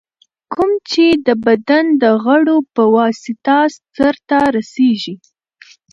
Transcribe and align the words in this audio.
کوم 0.53 0.71
چي 0.89 1.05
د 1.27 1.29
بدن 1.45 1.85
د 2.01 2.03
غړو 2.23 2.57
په 2.75 2.83
واسطه 2.95 3.57
سرته 3.95 4.39
رسېږي. 4.55 5.15